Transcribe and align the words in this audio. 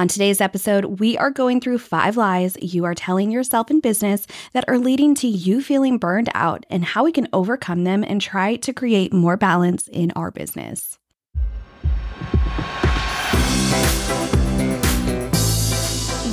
On 0.00 0.08
today's 0.08 0.40
episode, 0.40 0.98
we 0.98 1.18
are 1.18 1.30
going 1.30 1.60
through 1.60 1.76
five 1.76 2.16
lies 2.16 2.56
you 2.62 2.86
are 2.86 2.94
telling 2.94 3.30
yourself 3.30 3.70
in 3.70 3.80
business 3.80 4.26
that 4.54 4.64
are 4.66 4.78
leading 4.78 5.14
to 5.16 5.28
you 5.28 5.60
feeling 5.60 5.98
burned 5.98 6.30
out 6.34 6.64
and 6.70 6.82
how 6.82 7.04
we 7.04 7.12
can 7.12 7.28
overcome 7.34 7.84
them 7.84 8.02
and 8.02 8.18
try 8.18 8.56
to 8.56 8.72
create 8.72 9.12
more 9.12 9.36
balance 9.36 9.88
in 9.88 10.10
our 10.12 10.30
business. 10.30 10.99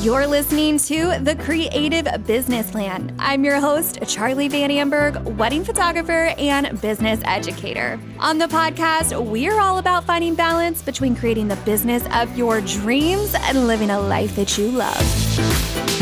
You're 0.07 0.25
listening 0.25 0.77
to 0.77 1.19
The 1.19 1.35
Creative 1.35 2.05
Businessland. 2.05 3.13
I'm 3.19 3.43
your 3.43 3.59
host, 3.59 3.99
Charlie 4.07 4.47
Van 4.47 4.71
Amberg, 4.71 5.21
wedding 5.35 5.65
photographer 5.65 6.33
and 6.37 6.79
business 6.79 7.19
educator. 7.25 7.99
On 8.21 8.37
the 8.37 8.47
podcast, 8.47 9.29
we 9.29 9.49
are 9.49 9.59
all 9.59 9.79
about 9.79 10.05
finding 10.05 10.33
balance 10.33 10.81
between 10.81 11.13
creating 11.13 11.49
the 11.49 11.57
business 11.57 12.07
of 12.13 12.37
your 12.37 12.61
dreams 12.61 13.35
and 13.37 13.67
living 13.67 13.89
a 13.89 13.99
life 13.99 14.33
that 14.37 14.57
you 14.57 14.71
love. 14.71 15.96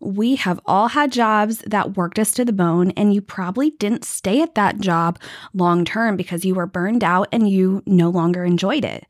We 0.00 0.36
have 0.36 0.60
all 0.64 0.88
had 0.88 1.12
jobs 1.12 1.58
that 1.66 1.96
worked 1.96 2.18
us 2.18 2.32
to 2.32 2.44
the 2.44 2.52
bone, 2.52 2.90
and 2.92 3.12
you 3.12 3.20
probably 3.20 3.70
didn't 3.70 4.04
stay 4.04 4.40
at 4.40 4.54
that 4.54 4.80
job 4.80 5.20
long 5.52 5.84
term 5.84 6.16
because 6.16 6.44
you 6.44 6.54
were 6.54 6.66
burned 6.66 7.04
out 7.04 7.28
and 7.32 7.48
you 7.48 7.82
no 7.86 8.08
longer 8.08 8.44
enjoyed 8.44 8.84
it. 8.84 9.06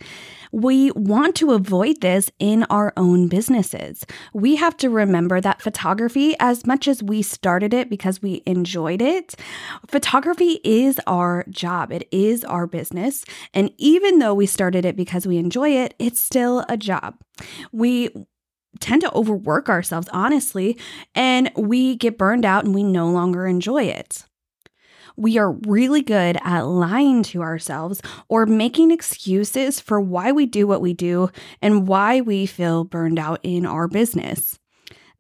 We 0.53 0.91
want 0.93 1.37
to 1.37 1.53
avoid 1.53 2.01
this 2.01 2.31
in 2.41 2.65
our 2.65 2.93
own 2.97 3.29
businesses. 3.29 4.05
We 4.35 4.57
have 4.57 4.77
to 4.79 4.91
remember 4.91 5.41
that 5.41 5.63
photography, 5.63 6.35
as 6.41 6.67
much 6.67 6.89
as 6.89 7.03
we 7.03 7.23
started 7.23 7.73
it 7.73 7.89
because 7.89 8.21
we 8.21 8.43
enjoyed 8.47 9.01
it, 9.01 9.37
photography 9.87 10.59
is 10.65 11.01
our 11.07 11.45
job, 11.51 11.93
it 11.93 12.09
is 12.11 12.45
our 12.45 12.67
business. 12.67 13.25
And 13.55 13.71
even 13.79 14.19
though 14.19 14.35
we 14.35 14.47
started 14.47 14.85
it 14.85 14.97
because 14.97 15.25
we 15.25 15.39
enjoy 15.39 15.71
it, 15.71 15.95
it's 16.01 16.19
still 16.19 16.65
a 16.69 16.77
job. 16.77 17.15
We 17.71 18.11
tend 18.79 19.03
to 19.03 19.13
overwork 19.15 19.69
ourselves, 19.69 20.09
honestly, 20.13 20.79
and 21.15 21.51
we 21.57 21.97
get 21.97 22.19
burned 22.19 22.45
out 22.45 22.65
and 22.65 22.75
we 22.75 22.83
no 22.83 23.11
longer 23.11 23.47
enjoy 23.47 23.85
it 23.85 24.25
we 25.21 25.37
are 25.37 25.53
really 25.53 26.01
good 26.01 26.39
at 26.43 26.63
lying 26.63 27.23
to 27.23 27.43
ourselves 27.43 28.01
or 28.29 28.47
making 28.47 28.91
excuses 28.91 29.79
for 29.79 30.01
why 30.01 30.33
we 30.33 30.47
do 30.47 30.67
what 30.67 30.81
we 30.81 30.95
do 30.95 31.29
and 31.61 31.87
why 31.87 32.23
we 32.23 32.47
feel 32.47 32.85
burned 32.85 33.19
out 33.19 33.39
in 33.43 33.67
our 33.67 33.87
business. 33.87 34.59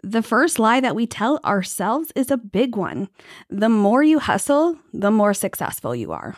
The 0.02 0.22
first 0.22 0.58
lie 0.58 0.80
that 0.80 0.96
we 0.96 1.06
tell 1.06 1.38
ourselves 1.44 2.10
is 2.16 2.30
a 2.30 2.38
big 2.38 2.76
one. 2.76 3.10
The 3.50 3.68
more 3.68 4.02
you 4.02 4.18
hustle, 4.18 4.78
the 4.94 5.10
more 5.10 5.34
successful 5.34 5.94
you 5.94 6.12
are. 6.12 6.36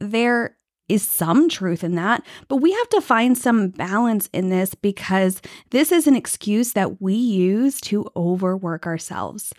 There 0.00 0.56
is 0.88 1.08
some 1.08 1.48
truth 1.48 1.82
in 1.82 1.94
that, 1.94 2.22
but 2.48 2.56
we 2.56 2.72
have 2.72 2.88
to 2.90 3.00
find 3.00 3.36
some 3.36 3.68
balance 3.68 4.28
in 4.32 4.50
this 4.50 4.74
because 4.74 5.40
this 5.70 5.90
is 5.92 6.06
an 6.06 6.16
excuse 6.16 6.72
that 6.72 7.00
we 7.00 7.14
use 7.14 7.80
to 7.82 8.06
overwork 8.16 8.86
ourselves. 8.86 9.52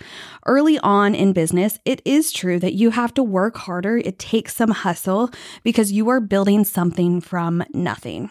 Early 0.45 0.77
on 0.79 1.15
in 1.15 1.33
business, 1.33 1.79
it 1.85 2.01
is 2.05 2.31
true 2.31 2.59
that 2.59 2.73
you 2.73 2.91
have 2.91 3.13
to 3.15 3.23
work 3.23 3.57
harder. 3.57 3.97
It 3.97 4.19
takes 4.19 4.55
some 4.55 4.71
hustle 4.71 5.29
because 5.63 5.91
you 5.91 6.09
are 6.09 6.19
building 6.19 6.63
something 6.63 7.21
from 7.21 7.63
nothing. 7.73 8.29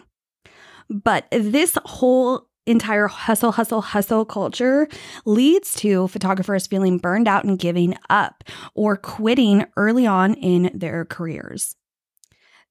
But 0.89 1.27
this 1.31 1.77
whole 1.85 2.47
entire 2.65 3.07
hustle, 3.07 3.51
hustle, 3.51 3.81
hustle 3.81 4.25
culture 4.25 4.87
leads 5.25 5.73
to 5.75 6.07
photographers 6.07 6.67
feeling 6.67 6.97
burned 6.97 7.27
out 7.27 7.43
and 7.43 7.59
giving 7.59 7.97
up 8.09 8.43
or 8.73 8.95
quitting 8.95 9.65
early 9.75 10.05
on 10.05 10.33
in 10.35 10.71
their 10.73 11.05
careers. 11.05 11.75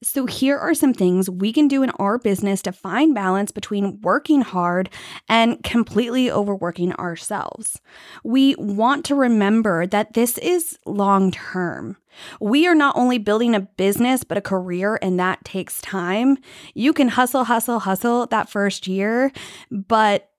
So, 0.02 0.26
here 0.26 0.58
are 0.58 0.74
some 0.74 0.94
things 0.94 1.30
we 1.30 1.52
can 1.52 1.68
do 1.68 1.84
in 1.84 1.90
our 1.90 2.18
business 2.18 2.60
to 2.62 2.72
find 2.72 3.14
balance 3.14 3.52
between 3.52 4.00
working 4.00 4.40
hard 4.40 4.90
and 5.28 5.62
completely 5.62 6.30
overworking 6.30 6.92
ourselves. 6.94 7.80
We 8.24 8.56
want 8.56 9.04
to 9.06 9.14
remember 9.14 9.86
that 9.86 10.14
this 10.14 10.38
is 10.38 10.76
long 10.84 11.30
term. 11.30 11.96
We 12.40 12.66
are 12.66 12.74
not 12.74 12.96
only 12.96 13.18
building 13.18 13.54
a 13.54 13.60
business, 13.60 14.24
but 14.24 14.36
a 14.36 14.42
career, 14.42 14.98
and 15.00 15.20
that 15.20 15.44
takes 15.44 15.80
time. 15.80 16.36
You 16.74 16.92
can 16.92 17.08
hustle, 17.08 17.44
hustle, 17.44 17.78
hustle 17.78 18.26
that 18.26 18.48
first 18.48 18.88
year, 18.88 19.30
but 19.70 20.30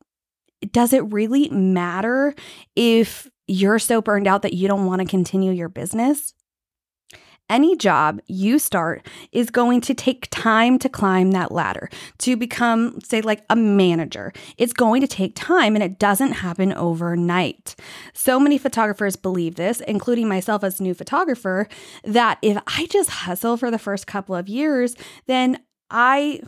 does 0.72 0.92
it 0.92 1.12
really 1.12 1.50
matter 1.50 2.36
if 2.76 3.30
you're 3.48 3.80
so 3.80 4.02
burned 4.02 4.28
out 4.28 4.42
that 4.42 4.54
you 4.54 4.68
don't 4.68 4.86
want 4.86 5.02
to 5.02 5.08
continue 5.08 5.52
your 5.52 5.70
business? 5.70 6.34
Any 7.50 7.76
job 7.76 8.20
you 8.28 8.60
start 8.60 9.06
is 9.32 9.50
going 9.50 9.82
to 9.82 9.94
take 9.94 10.28
time 10.32 10.80
to 10.80 10.90
climb 10.90 11.32
that 11.32 11.52
ladder, 11.52 11.90
to 12.20 12.36
become, 12.36 13.00
say, 13.02 13.22
like 13.22 13.44
a 13.50 13.56
manager. 13.56 14.34
It's 14.58 14.74
going 14.74 15.02
to 15.02 15.08
take 15.08 15.34
time 15.36 15.76
and 15.76 15.84
it 15.84 16.00
doesn't 16.00 16.34
happen 16.34 16.74
overnight. 16.74 17.76
So 18.14 18.40
many 18.40 18.58
photographers 18.58 19.16
believe 19.16 19.56
this, 19.56 19.82
including 19.82 20.28
myself 20.28 20.64
as 20.64 20.80
a 20.80 20.84
new 20.84 20.94
photographer, 20.94 21.68
that 22.04 22.40
if 22.42 22.58
I 22.68 22.88
just 22.88 23.10
hustle 23.10 23.58
for 23.58 23.70
the 23.70 23.80
first 23.80 24.08
couple 24.08 24.36
of 24.36 24.48
years, 24.48 24.96
then 25.28 25.60
I 25.90 26.42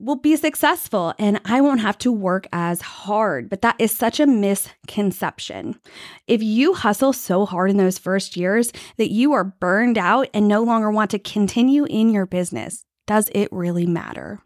will 0.00 0.16
be 0.16 0.34
successful 0.34 1.14
and 1.18 1.40
I 1.44 1.60
won't 1.60 1.80
have 1.80 1.98
to 1.98 2.10
work 2.10 2.46
as 2.52 2.80
hard. 2.80 3.50
But 3.50 3.62
that 3.62 3.76
is 3.78 3.92
such 3.92 4.18
a 4.18 4.26
misconception. 4.26 5.78
If 6.26 6.42
you 6.42 6.74
hustle 6.74 7.12
so 7.12 7.44
hard 7.44 7.70
in 7.70 7.76
those 7.76 7.98
first 7.98 8.36
years 8.36 8.72
that 8.96 9.12
you 9.12 9.32
are 9.32 9.44
burned 9.44 9.98
out 9.98 10.28
and 10.32 10.48
no 10.48 10.62
longer 10.62 10.90
want 10.90 11.10
to 11.10 11.18
continue 11.18 11.84
in 11.84 12.10
your 12.10 12.26
business, 12.26 12.84
does 13.06 13.28
it 13.34 13.48
really 13.52 13.86
matter? 13.86 14.40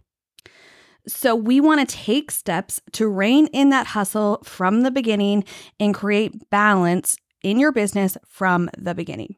So, 1.06 1.34
we 1.34 1.60
want 1.60 1.86
to 1.86 1.96
take 1.96 2.30
steps 2.30 2.80
to 2.92 3.06
rein 3.06 3.46
in 3.48 3.68
that 3.68 3.88
hustle 3.88 4.40
from 4.42 4.80
the 4.80 4.90
beginning 4.90 5.44
and 5.78 5.94
create 5.94 6.48
balance 6.48 7.18
in 7.42 7.58
your 7.58 7.72
business 7.72 8.16
from 8.26 8.70
the 8.78 8.94
beginning. 8.94 9.36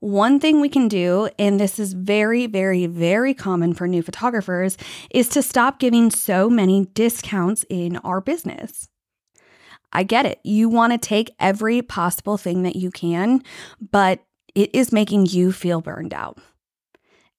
One 0.00 0.38
thing 0.38 0.60
we 0.60 0.68
can 0.68 0.88
do, 0.88 1.28
and 1.38 1.58
this 1.58 1.78
is 1.78 1.92
very, 1.92 2.46
very, 2.46 2.86
very 2.86 3.34
common 3.34 3.74
for 3.74 3.88
new 3.88 4.02
photographers, 4.02 4.76
is 5.10 5.28
to 5.30 5.42
stop 5.42 5.78
giving 5.78 6.10
so 6.10 6.50
many 6.50 6.86
discounts 6.94 7.64
in 7.68 7.96
our 7.98 8.20
business. 8.20 8.88
I 9.92 10.02
get 10.02 10.26
it. 10.26 10.40
You 10.44 10.68
want 10.68 10.92
to 10.92 10.98
take 10.98 11.30
every 11.40 11.80
possible 11.80 12.36
thing 12.36 12.62
that 12.64 12.76
you 12.76 12.90
can, 12.90 13.42
but 13.80 14.20
it 14.54 14.74
is 14.74 14.92
making 14.92 15.26
you 15.26 15.52
feel 15.52 15.80
burned 15.80 16.12
out. 16.12 16.38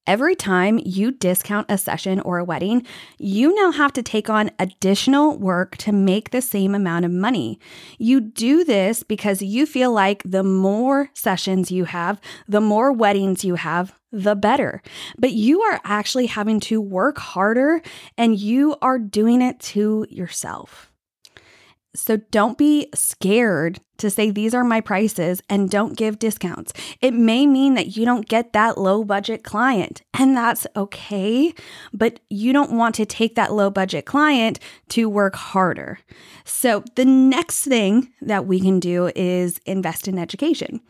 Every 0.07 0.35
time 0.35 0.79
you 0.85 1.11
discount 1.11 1.65
a 1.67 1.77
session 1.77 2.21
or 2.21 2.37
a 2.37 2.45
wedding, 2.45 2.87
you 3.19 3.53
now 3.53 3.71
have 3.73 3.91
to 3.91 4.01
take 4.01 4.29
on 4.29 4.51
additional 4.57 5.37
work 5.37 5.75
to 5.77 5.91
make 5.91 6.29
the 6.29 6.41
same 6.41 6.73
amount 6.73 7.03
of 7.03 7.11
money. 7.11 7.59
You 7.97 8.21
do 8.21 8.63
this 8.63 9.03
because 9.03 9.41
you 9.41 9.65
feel 9.65 9.91
like 9.91 10.23
the 10.23 10.43
more 10.43 11.09
sessions 11.13 11.71
you 11.71 11.83
have, 11.83 12.21
the 12.47 12.61
more 12.61 12.93
weddings 12.93 13.43
you 13.43 13.55
have, 13.55 13.93
the 14.13 14.35
better. 14.35 14.81
But 15.17 15.33
you 15.33 15.61
are 15.63 15.81
actually 15.83 16.27
having 16.27 16.61
to 16.61 16.79
work 16.79 17.17
harder 17.17 17.81
and 18.17 18.39
you 18.39 18.77
are 18.81 18.97
doing 18.97 19.41
it 19.41 19.59
to 19.59 20.05
yourself. 20.09 20.89
So 21.95 22.17
don't 22.31 22.57
be 22.57 22.87
scared 22.93 23.81
to 23.97 24.09
say 24.09 24.31
these 24.31 24.53
are 24.53 24.63
my 24.63 24.81
prices 24.81 25.41
and 25.49 25.69
don't 25.69 25.97
give 25.97 26.19
discounts. 26.19 26.73
It 27.01 27.13
may 27.13 27.45
mean 27.45 27.73
that 27.75 27.97
you 27.97 28.05
don't 28.05 28.27
get 28.27 28.53
that 28.53 28.77
low 28.77 29.03
budget 29.03 29.43
client, 29.43 30.01
and 30.13 30.35
that's 30.35 30.67
okay, 30.75 31.53
but 31.93 32.19
you 32.29 32.53
don't 32.53 32.71
want 32.71 32.95
to 32.95 33.05
take 33.05 33.35
that 33.35 33.53
low 33.53 33.69
budget 33.69 34.05
client 34.05 34.59
to 34.89 35.09
work 35.09 35.35
harder. 35.35 35.99
So, 36.45 36.83
the 36.95 37.05
next 37.05 37.65
thing 37.65 38.11
that 38.21 38.45
we 38.45 38.59
can 38.59 38.79
do 38.79 39.11
is 39.15 39.59
invest 39.65 40.07
in 40.07 40.17
education. 40.17 40.81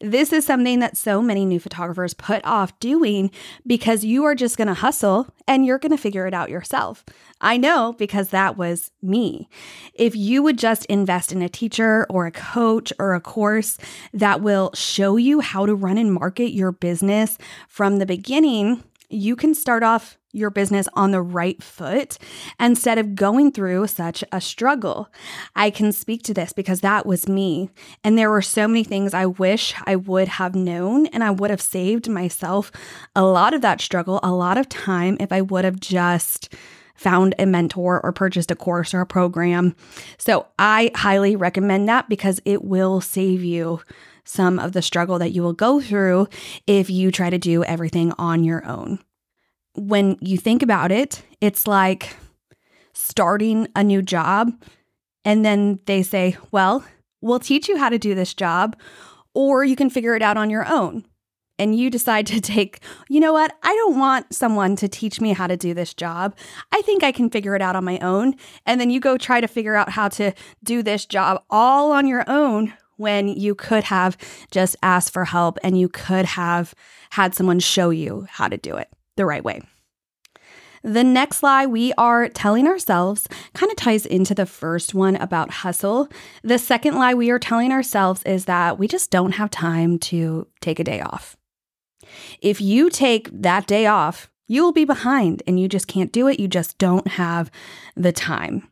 This 0.00 0.32
is 0.32 0.44
something 0.44 0.80
that 0.80 0.96
so 0.96 1.22
many 1.22 1.44
new 1.44 1.60
photographers 1.60 2.14
put 2.14 2.44
off 2.44 2.78
doing 2.80 3.30
because 3.66 4.04
you 4.04 4.24
are 4.24 4.34
just 4.34 4.56
going 4.56 4.68
to 4.68 4.74
hustle 4.74 5.28
and 5.46 5.64
you're 5.64 5.78
going 5.78 5.92
to 5.92 5.98
figure 5.98 6.26
it 6.26 6.34
out 6.34 6.50
yourself. 6.50 7.04
I 7.40 7.56
know 7.56 7.94
because 7.98 8.30
that 8.30 8.56
was 8.56 8.90
me. 9.02 9.48
If 9.94 10.16
you 10.16 10.42
would 10.42 10.58
just 10.58 10.84
invest 10.86 11.32
in 11.32 11.42
a 11.42 11.48
teacher 11.48 12.06
or 12.08 12.26
a 12.26 12.32
coach 12.54 12.92
or 13.00 13.14
a 13.14 13.20
course 13.20 13.78
that 14.12 14.40
will 14.40 14.70
show 14.74 15.16
you 15.16 15.40
how 15.40 15.66
to 15.66 15.74
run 15.74 15.98
and 15.98 16.14
market 16.14 16.52
your 16.52 16.70
business 16.70 17.36
from 17.68 17.98
the 17.98 18.06
beginning, 18.06 18.84
you 19.10 19.34
can 19.34 19.54
start 19.56 19.82
off 19.82 20.16
your 20.30 20.50
business 20.50 20.88
on 20.94 21.10
the 21.10 21.20
right 21.20 21.60
foot 21.60 22.16
instead 22.60 22.96
of 22.96 23.16
going 23.16 23.50
through 23.50 23.88
such 23.88 24.22
a 24.30 24.40
struggle. 24.40 25.08
I 25.56 25.70
can 25.70 25.90
speak 25.90 26.22
to 26.24 26.34
this 26.34 26.52
because 26.52 26.80
that 26.80 27.06
was 27.06 27.28
me. 27.28 27.70
And 28.04 28.16
there 28.16 28.30
were 28.30 28.42
so 28.42 28.68
many 28.68 28.84
things 28.84 29.14
I 29.14 29.26
wish 29.26 29.74
I 29.84 29.96
would 29.96 30.28
have 30.28 30.54
known, 30.54 31.06
and 31.06 31.24
I 31.24 31.30
would 31.30 31.50
have 31.50 31.60
saved 31.60 32.08
myself 32.08 32.70
a 33.16 33.24
lot 33.24 33.52
of 33.52 33.62
that 33.62 33.80
struggle, 33.80 34.20
a 34.22 34.32
lot 34.32 34.58
of 34.58 34.68
time 34.68 35.16
if 35.18 35.32
I 35.32 35.40
would 35.40 35.64
have 35.64 35.80
just 35.80 36.54
found 36.94 37.34
a 37.38 37.46
mentor 37.46 38.00
or 38.02 38.12
purchased 38.12 38.50
a 38.50 38.56
course 38.56 38.94
or 38.94 39.00
a 39.00 39.06
program. 39.06 39.74
So 40.16 40.46
I 40.58 40.90
highly 40.94 41.36
recommend 41.36 41.88
that 41.88 42.08
because 42.08 42.40
it 42.44 42.64
will 42.64 43.00
save 43.00 43.42
you 43.42 43.80
some 44.24 44.58
of 44.58 44.72
the 44.72 44.80
struggle 44.82 45.18
that 45.18 45.32
you 45.32 45.42
will 45.42 45.52
go 45.52 45.80
through 45.80 46.28
if 46.66 46.88
you 46.88 47.10
try 47.10 47.28
to 47.30 47.38
do 47.38 47.62
everything 47.64 48.12
on 48.18 48.44
your 48.44 48.64
own. 48.64 48.98
when 49.74 50.16
you 50.20 50.38
think 50.38 50.62
about 50.62 50.92
it, 50.92 51.22
it's 51.40 51.66
like 51.66 52.16
starting 52.92 53.68
a 53.74 53.82
new 53.82 54.02
job. 54.02 54.52
And 55.24 55.44
then 55.44 55.80
they 55.86 56.02
say, 56.02 56.36
well, 56.50 56.84
we'll 57.20 57.40
teach 57.40 57.68
you 57.68 57.76
how 57.76 57.88
to 57.88 57.98
do 57.98 58.14
this 58.14 58.34
job, 58.34 58.76
or 59.34 59.64
you 59.64 59.76
can 59.76 59.90
figure 59.90 60.14
it 60.14 60.22
out 60.22 60.36
on 60.36 60.50
your 60.50 60.70
own. 60.70 61.04
And 61.58 61.76
you 61.78 61.90
decide 61.90 62.26
to 62.26 62.40
take, 62.54 62.80
you 63.08 63.20
know 63.20 63.32
what? 63.32 63.56
I 63.62 63.74
don't 63.74 63.98
want 63.98 64.34
someone 64.34 64.76
to 64.76 64.88
teach 64.88 65.20
me 65.20 65.32
how 65.32 65.46
to 65.46 65.56
do 65.56 65.74
this 65.74 65.94
job. 65.94 66.36
I 66.72 66.82
think 66.82 67.02
I 67.02 67.12
can 67.12 67.30
figure 67.30 67.54
it 67.54 67.62
out 67.62 67.76
on 67.76 67.84
my 67.84 67.98
own. 67.98 68.34
And 68.66 68.80
then 68.80 68.90
you 68.90 69.00
go 69.00 69.16
try 69.16 69.40
to 69.40 69.48
figure 69.48 69.74
out 69.74 69.90
how 69.90 70.08
to 70.10 70.32
do 70.62 70.82
this 70.82 71.06
job 71.06 71.42
all 71.50 71.92
on 71.92 72.06
your 72.06 72.24
own 72.28 72.72
when 72.96 73.28
you 73.28 73.54
could 73.54 73.84
have 73.84 74.16
just 74.50 74.76
asked 74.82 75.12
for 75.12 75.24
help 75.24 75.58
and 75.62 75.78
you 75.78 75.88
could 75.88 76.24
have 76.24 76.74
had 77.10 77.34
someone 77.34 77.58
show 77.58 77.90
you 77.90 78.26
how 78.30 78.48
to 78.48 78.56
do 78.56 78.76
it 78.76 78.88
the 79.16 79.26
right 79.26 79.44
way. 79.44 79.60
The 80.84 81.02
next 81.02 81.42
lie 81.42 81.64
we 81.64 81.94
are 81.96 82.28
telling 82.28 82.66
ourselves 82.66 83.26
kind 83.54 83.72
of 83.72 83.76
ties 83.76 84.04
into 84.04 84.34
the 84.34 84.44
first 84.44 84.92
one 84.92 85.16
about 85.16 85.50
hustle. 85.50 86.08
The 86.42 86.58
second 86.58 86.96
lie 86.96 87.14
we 87.14 87.30
are 87.30 87.38
telling 87.38 87.72
ourselves 87.72 88.22
is 88.24 88.44
that 88.44 88.78
we 88.78 88.86
just 88.86 89.10
don't 89.10 89.32
have 89.32 89.48
time 89.48 89.98
to 90.00 90.46
take 90.60 90.78
a 90.78 90.84
day 90.84 91.00
off. 91.00 91.38
If 92.40 92.60
you 92.60 92.90
take 92.90 93.28
that 93.32 93.66
day 93.66 93.86
off, 93.86 94.30
you 94.46 94.62
will 94.62 94.72
be 94.72 94.84
behind 94.84 95.42
and 95.46 95.58
you 95.58 95.68
just 95.68 95.88
can't 95.88 96.12
do 96.12 96.28
it. 96.28 96.38
You 96.38 96.48
just 96.48 96.78
don't 96.78 97.08
have 97.08 97.50
the 97.96 98.12
time. 98.12 98.68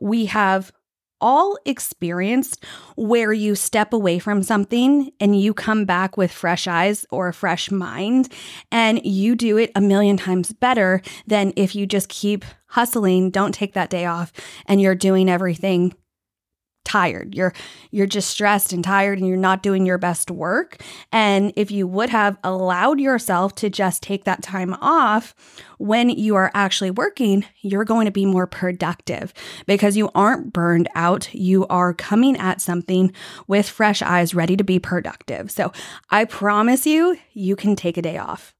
We 0.00 0.26
have 0.26 0.72
all 1.20 1.58
experienced 1.64 2.64
where 2.96 3.32
you 3.32 3.54
step 3.54 3.92
away 3.92 4.18
from 4.18 4.42
something 4.42 5.10
and 5.18 5.40
you 5.40 5.52
come 5.52 5.84
back 5.84 6.16
with 6.16 6.30
fresh 6.30 6.68
eyes 6.68 7.04
or 7.10 7.28
a 7.28 7.34
fresh 7.34 7.70
mind 7.70 8.32
and 8.70 9.04
you 9.04 9.34
do 9.34 9.56
it 9.56 9.72
a 9.74 9.80
million 9.80 10.16
times 10.16 10.52
better 10.52 11.02
than 11.26 11.52
if 11.56 11.74
you 11.74 11.86
just 11.86 12.08
keep 12.08 12.44
hustling, 12.68 13.30
don't 13.30 13.52
take 13.52 13.72
that 13.72 13.90
day 13.90 14.04
off, 14.04 14.32
and 14.66 14.80
you're 14.80 14.94
doing 14.94 15.28
everything 15.28 15.94
tired. 16.88 17.34
You're 17.34 17.52
you're 17.90 18.06
just 18.06 18.30
stressed 18.30 18.72
and 18.72 18.82
tired 18.82 19.18
and 19.18 19.28
you're 19.28 19.36
not 19.36 19.62
doing 19.62 19.84
your 19.84 19.98
best 19.98 20.30
work. 20.30 20.82
And 21.12 21.52
if 21.54 21.70
you 21.70 21.86
would 21.86 22.08
have 22.08 22.38
allowed 22.42 22.98
yourself 22.98 23.54
to 23.56 23.68
just 23.68 24.02
take 24.02 24.24
that 24.24 24.42
time 24.42 24.74
off 24.80 25.34
when 25.78 26.08
you 26.08 26.34
are 26.34 26.50
actually 26.54 26.90
working, 26.90 27.44
you're 27.60 27.84
going 27.84 28.06
to 28.06 28.10
be 28.10 28.24
more 28.24 28.46
productive 28.46 29.34
because 29.66 29.96
you 29.96 30.10
aren't 30.14 30.52
burned 30.52 30.88
out. 30.94 31.32
You 31.34 31.66
are 31.66 31.92
coming 31.92 32.36
at 32.36 32.60
something 32.60 33.12
with 33.46 33.68
fresh 33.68 34.00
eyes 34.02 34.34
ready 34.34 34.56
to 34.56 34.64
be 34.64 34.78
productive. 34.78 35.50
So, 35.50 35.72
I 36.10 36.24
promise 36.24 36.86
you, 36.86 37.18
you 37.32 37.54
can 37.54 37.76
take 37.76 37.96
a 37.96 38.02
day 38.02 38.16
off. 38.16 38.54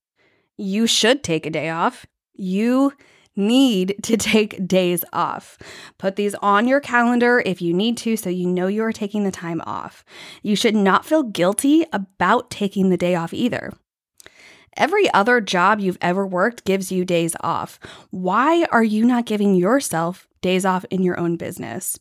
You 0.57 0.87
should 0.87 1.25
take 1.25 1.47
a 1.47 1.51
day 1.51 1.71
off. 1.71 2.05
You 2.35 2.93
need 3.39 3.97
to 4.03 4.17
take 4.17 4.67
days 4.67 5.05
off. 5.13 5.57
Put 5.97 6.17
these 6.17 6.35
on 6.37 6.69
your 6.69 6.81
calendar 6.81 7.43
if 7.47 7.63
you 7.63 7.73
need 7.73 7.97
to 7.99 8.17
so 8.17 8.29
you 8.29 8.47
know 8.47 8.67
you 8.67 8.83
are 8.83 8.93
taking 8.93 9.25
the 9.25 9.31
time 9.31 9.63
off. 9.65 10.05
You 10.43 10.57
should 10.57 10.75
not 10.75 11.07
feel 11.07 11.23
guilty 11.23 11.87
about 11.93 12.51
taking 12.51 12.91
the 12.91 12.97
day 12.97 13.15
off 13.15 13.33
either. 13.33 13.73
Every 14.77 15.13
other 15.13 15.41
job 15.41 15.81
you've 15.81 15.99
ever 16.01 16.27
worked 16.27 16.65
gives 16.65 16.93
you 16.93 17.05
days 17.05 17.35
off. 17.41 17.81
Why 18.11 18.65
are 18.71 18.85
you 18.85 19.05
not 19.05 19.27
giving 19.27 19.55
yourself 19.55 20.29
days 20.41 20.65
off 20.65 20.85
in 20.91 21.03
your 21.03 21.19
own 21.19 21.37
business? 21.37 21.99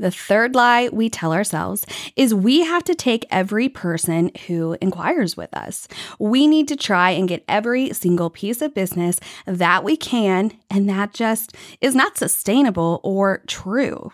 The 0.00 0.10
third 0.10 0.54
lie 0.54 0.88
we 0.90 1.10
tell 1.10 1.34
ourselves 1.34 1.84
is 2.16 2.32
we 2.32 2.60
have 2.60 2.82
to 2.84 2.94
take 2.94 3.26
every 3.30 3.68
person 3.68 4.30
who 4.46 4.78
inquires 4.80 5.36
with 5.36 5.52
us. 5.52 5.88
We 6.18 6.46
need 6.46 6.68
to 6.68 6.76
try 6.76 7.10
and 7.10 7.28
get 7.28 7.44
every 7.46 7.92
single 7.92 8.30
piece 8.30 8.62
of 8.62 8.72
business 8.72 9.20
that 9.44 9.84
we 9.84 9.98
can, 9.98 10.52
and 10.70 10.88
that 10.88 11.12
just 11.12 11.54
is 11.82 11.94
not 11.94 12.16
sustainable 12.16 13.00
or 13.04 13.42
true. 13.46 14.10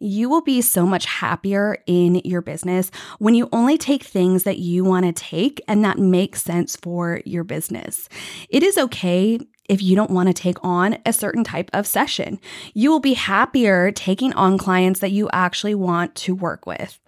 You 0.00 0.28
will 0.28 0.40
be 0.40 0.60
so 0.60 0.84
much 0.84 1.06
happier 1.06 1.78
in 1.86 2.16
your 2.24 2.42
business 2.42 2.90
when 3.20 3.36
you 3.36 3.48
only 3.52 3.78
take 3.78 4.02
things 4.02 4.42
that 4.42 4.58
you 4.58 4.82
want 4.82 5.06
to 5.06 5.12
take 5.12 5.62
and 5.68 5.84
that 5.84 6.00
make 6.00 6.34
sense 6.34 6.74
for 6.74 7.20
your 7.24 7.44
business. 7.44 8.08
It 8.48 8.64
is 8.64 8.76
okay 8.76 9.38
if 9.68 9.82
you 9.82 9.96
don't 9.96 10.10
want 10.10 10.28
to 10.28 10.34
take 10.34 10.58
on 10.62 10.98
a 11.06 11.12
certain 11.12 11.44
type 11.44 11.70
of 11.72 11.86
session. 11.86 12.40
You 12.74 12.90
will 12.90 13.00
be 13.00 13.14
happier 13.14 13.90
taking 13.90 14.32
on 14.34 14.58
clients 14.58 15.00
that 15.00 15.12
you 15.12 15.28
actually 15.32 15.74
want 15.74 16.14
to 16.16 16.34
work 16.34 16.66
with. 16.66 16.98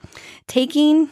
Taking 0.47 1.11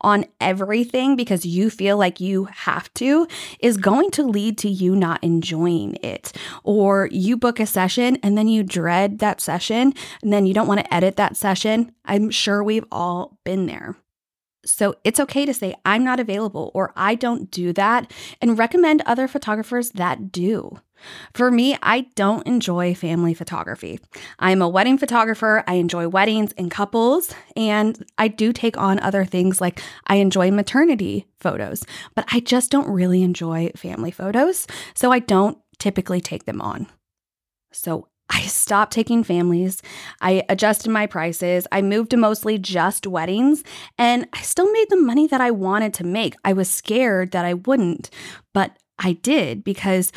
on 0.00 0.24
everything 0.40 1.16
because 1.16 1.44
you 1.44 1.70
feel 1.70 1.96
like 1.98 2.20
you 2.20 2.44
have 2.44 2.92
to 2.94 3.26
is 3.60 3.76
going 3.76 4.10
to 4.12 4.22
lead 4.22 4.56
to 4.58 4.68
you 4.68 4.96
not 4.96 5.22
enjoying 5.22 5.96
it. 6.02 6.32
Or 6.64 7.08
you 7.12 7.36
book 7.36 7.60
a 7.60 7.66
session 7.66 8.16
and 8.22 8.36
then 8.36 8.48
you 8.48 8.62
dread 8.62 9.18
that 9.18 9.40
session 9.40 9.92
and 10.22 10.32
then 10.32 10.46
you 10.46 10.54
don't 10.54 10.68
want 10.68 10.80
to 10.80 10.94
edit 10.94 11.16
that 11.16 11.36
session. 11.36 11.92
I'm 12.04 12.30
sure 12.30 12.64
we've 12.64 12.86
all 12.90 13.38
been 13.44 13.66
there. 13.66 13.96
So 14.70 14.94
it's 15.04 15.20
okay 15.20 15.44
to 15.44 15.54
say, 15.54 15.74
I'm 15.84 16.04
not 16.04 16.20
available 16.20 16.70
or 16.74 16.92
I 16.96 17.14
don't 17.14 17.50
do 17.50 17.72
that 17.74 18.12
and 18.40 18.58
recommend 18.58 19.02
other 19.04 19.28
photographers 19.28 19.90
that 19.92 20.32
do. 20.32 20.80
For 21.32 21.50
me, 21.50 21.78
I 21.82 22.02
don't 22.14 22.46
enjoy 22.46 22.94
family 22.94 23.32
photography. 23.32 24.00
I'm 24.38 24.60
a 24.60 24.68
wedding 24.68 24.98
photographer. 24.98 25.64
I 25.66 25.74
enjoy 25.74 26.08
weddings 26.08 26.52
and 26.58 26.70
couples, 26.70 27.34
and 27.56 28.04
I 28.18 28.28
do 28.28 28.52
take 28.52 28.76
on 28.76 29.00
other 29.00 29.24
things 29.24 29.62
like 29.62 29.80
I 30.08 30.16
enjoy 30.16 30.50
maternity 30.50 31.26
photos, 31.38 31.84
but 32.14 32.26
I 32.30 32.40
just 32.40 32.70
don't 32.70 32.86
really 32.86 33.22
enjoy 33.22 33.70
family 33.76 34.10
photos. 34.10 34.66
So 34.94 35.10
I 35.10 35.20
don't 35.20 35.56
typically 35.78 36.20
take 36.20 36.44
them 36.44 36.60
on. 36.60 36.86
So 37.72 38.08
I 38.30 38.42
stopped 38.42 38.92
taking 38.92 39.24
families. 39.24 39.82
I 40.20 40.44
adjusted 40.48 40.90
my 40.90 41.06
prices. 41.06 41.66
I 41.72 41.82
moved 41.82 42.10
to 42.10 42.16
mostly 42.16 42.58
just 42.58 43.06
weddings, 43.06 43.64
and 43.98 44.26
I 44.32 44.42
still 44.42 44.70
made 44.72 44.88
the 44.88 44.96
money 44.96 45.26
that 45.26 45.40
I 45.40 45.50
wanted 45.50 45.92
to 45.94 46.04
make. 46.04 46.36
I 46.44 46.52
was 46.52 46.70
scared 46.70 47.32
that 47.32 47.44
I 47.44 47.54
wouldn't, 47.54 48.08
but 48.52 48.76
I 49.00 49.14
did 49.14 49.64
because 49.64 50.12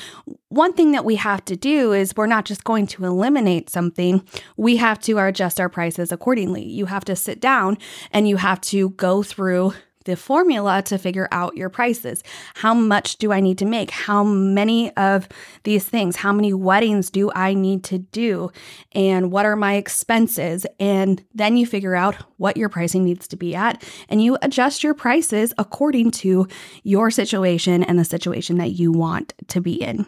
one 0.49 0.73
thing 0.73 0.91
that 0.91 1.05
we 1.05 1.15
have 1.15 1.43
to 1.45 1.55
do 1.55 1.93
is 1.93 2.15
we're 2.15 2.27
not 2.27 2.45
just 2.45 2.65
going 2.65 2.85
to 2.87 3.05
eliminate 3.05 3.69
something, 3.69 4.27
we 4.57 4.75
have 4.75 4.99
to 5.01 5.17
adjust 5.19 5.59
our 5.59 5.69
prices 5.69 6.11
accordingly. 6.11 6.65
You 6.65 6.87
have 6.87 7.05
to 7.05 7.15
sit 7.15 7.39
down 7.39 7.77
and 8.11 8.27
you 8.27 8.37
have 8.37 8.59
to 8.61 8.89
go 8.91 9.23
through 9.23 9.73
the 10.05 10.15
formula 10.15 10.81
to 10.83 10.97
figure 10.97 11.27
out 11.31 11.57
your 11.57 11.69
prices. 11.69 12.23
How 12.55 12.73
much 12.73 13.17
do 13.17 13.31
I 13.31 13.39
need 13.39 13.57
to 13.59 13.65
make? 13.65 13.91
How 13.91 14.23
many 14.23 14.95
of 14.97 15.27
these 15.63 15.85
things? 15.85 16.17
How 16.17 16.33
many 16.33 16.53
weddings 16.53 17.09
do 17.09 17.31
I 17.35 17.53
need 17.53 17.83
to 17.85 17.97
do? 17.97 18.51
And 18.91 19.31
what 19.31 19.45
are 19.45 19.55
my 19.55 19.75
expenses? 19.75 20.65
And 20.79 21.23
then 21.33 21.57
you 21.57 21.65
figure 21.65 21.95
out 21.95 22.15
what 22.37 22.57
your 22.57 22.69
pricing 22.69 23.03
needs 23.03 23.27
to 23.29 23.35
be 23.35 23.55
at 23.55 23.83
and 24.09 24.21
you 24.21 24.37
adjust 24.41 24.83
your 24.83 24.93
prices 24.93 25.53
according 25.57 26.11
to 26.11 26.47
your 26.83 27.11
situation 27.11 27.83
and 27.83 27.97
the 27.97 28.05
situation 28.05 28.57
that 28.57 28.71
you 28.71 28.91
want 28.91 29.33
to 29.47 29.61
be 29.61 29.73
in. 29.73 30.05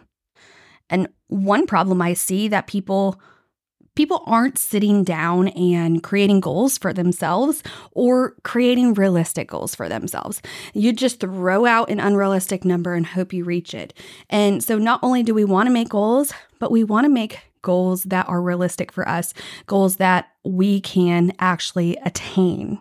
And 0.88 1.08
one 1.28 1.66
problem 1.66 2.00
I 2.00 2.14
see 2.14 2.48
that 2.48 2.66
people 2.66 3.20
people 3.96 4.22
aren't 4.26 4.58
sitting 4.58 5.02
down 5.02 5.48
and 5.48 6.02
creating 6.02 6.40
goals 6.40 6.78
for 6.78 6.92
themselves 6.92 7.62
or 7.92 8.36
creating 8.44 8.94
realistic 8.94 9.48
goals 9.48 9.74
for 9.74 9.88
themselves. 9.88 10.40
You 10.72 10.92
just 10.92 11.18
throw 11.18 11.66
out 11.66 11.90
an 11.90 11.98
unrealistic 11.98 12.64
number 12.64 12.94
and 12.94 13.04
hope 13.04 13.32
you 13.32 13.44
reach 13.44 13.74
it. 13.74 13.92
And 14.30 14.62
so, 14.62 14.78
not 14.78 15.00
only 15.02 15.24
do 15.24 15.34
we 15.34 15.44
want 15.44 15.66
to 15.66 15.72
make 15.72 15.88
goals, 15.88 16.32
but 16.60 16.70
we 16.70 16.84
want 16.84 17.04
to 17.04 17.10
make 17.10 17.40
goals 17.62 18.04
that 18.04 18.28
are 18.28 18.40
realistic 18.40 18.92
for 18.92 19.08
us, 19.08 19.34
goals 19.66 19.96
that 19.96 20.28
we 20.44 20.80
can 20.80 21.32
actually 21.40 21.96
attain 22.04 22.78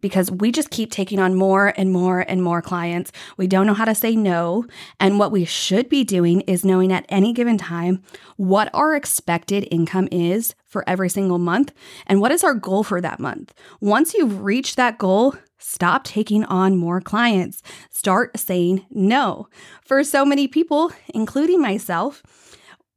because 0.00 0.30
we 0.30 0.52
just 0.52 0.70
keep 0.70 0.90
taking 0.90 1.18
on 1.18 1.34
more 1.34 1.72
and 1.76 1.92
more 1.92 2.20
and 2.20 2.42
more 2.42 2.62
clients. 2.62 3.12
We 3.36 3.46
don't 3.46 3.66
know 3.66 3.74
how 3.74 3.84
to 3.84 3.94
say 3.94 4.14
no. 4.14 4.64
And 5.00 5.18
what 5.18 5.32
we 5.32 5.44
should 5.44 5.88
be 5.88 6.04
doing 6.04 6.42
is 6.42 6.64
knowing 6.64 6.92
at 6.92 7.06
any 7.08 7.32
given 7.32 7.58
time 7.58 8.02
what 8.36 8.70
our 8.74 8.94
expected 8.94 9.66
income 9.70 10.08
is 10.10 10.54
for 10.64 10.84
every 10.88 11.08
single 11.08 11.38
month 11.38 11.72
and 12.06 12.20
what 12.20 12.32
is 12.32 12.44
our 12.44 12.54
goal 12.54 12.84
for 12.84 13.00
that 13.00 13.20
month. 13.20 13.54
Once 13.80 14.14
you've 14.14 14.42
reached 14.42 14.76
that 14.76 14.98
goal, 14.98 15.34
stop 15.58 16.04
taking 16.04 16.44
on 16.44 16.76
more 16.76 17.00
clients. 17.00 17.62
Start 17.90 18.38
saying 18.38 18.84
no. 18.90 19.48
For 19.82 20.04
so 20.04 20.24
many 20.24 20.48
people, 20.48 20.92
including 21.14 21.60
myself, 21.60 22.22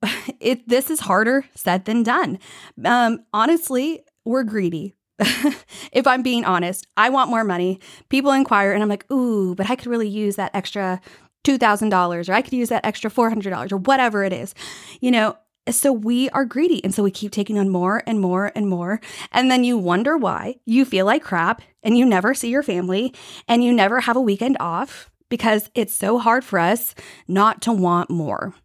it 0.39 0.67
this 0.67 0.89
is 0.89 1.01
harder 1.01 1.45
said 1.55 1.85
than 1.85 2.03
done. 2.03 2.39
Um, 2.83 3.25
honestly, 3.33 4.03
we're 4.25 4.43
greedy. 4.43 4.95
if 5.91 6.07
I'm 6.07 6.21
being 6.21 6.45
honest, 6.45 6.87
I 6.97 7.09
want 7.09 7.29
more 7.29 7.43
money. 7.43 7.79
People 8.09 8.31
inquire, 8.31 8.71
and 8.71 8.81
I'm 8.81 8.89
like, 8.89 9.09
ooh, 9.11 9.55
but 9.55 9.69
I 9.69 9.75
could 9.75 9.87
really 9.87 10.07
use 10.07 10.35
that 10.37 10.51
extra 10.53 11.01
$2,000 11.43 12.29
or 12.29 12.33
I 12.33 12.41
could 12.41 12.53
use 12.53 12.69
that 12.69 12.85
extra 12.85 13.09
$400 13.09 13.71
or 13.71 13.77
whatever 13.77 14.23
it 14.23 14.33
is, 14.33 14.53
you 14.99 15.11
know. 15.11 15.37
So 15.69 15.93
we 15.93 16.29
are 16.31 16.45
greedy. 16.45 16.83
And 16.83 16.95
so 16.95 17.03
we 17.03 17.11
keep 17.11 17.31
taking 17.31 17.59
on 17.59 17.69
more 17.69 18.01
and 18.07 18.19
more 18.19 18.51
and 18.55 18.67
more. 18.67 18.99
And 19.31 19.51
then 19.51 19.63
you 19.63 19.77
wonder 19.77 20.17
why 20.17 20.55
you 20.65 20.83
feel 20.83 21.05
like 21.05 21.23
crap 21.23 21.61
and 21.83 21.95
you 21.95 22.05
never 22.05 22.33
see 22.33 22.49
your 22.49 22.63
family 22.63 23.13
and 23.47 23.63
you 23.63 23.71
never 23.71 23.99
have 23.99 24.15
a 24.15 24.21
weekend 24.21 24.57
off 24.59 25.11
because 25.29 25.69
it's 25.75 25.93
so 25.93 26.17
hard 26.17 26.43
for 26.43 26.57
us 26.57 26.95
not 27.27 27.61
to 27.63 27.71
want 27.71 28.09
more. 28.09 28.55